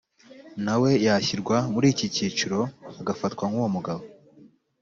[0.65, 2.59] nawe yashyirwa muri iki cyiciro
[2.99, 4.01] agafatwa nk uwo Umugabo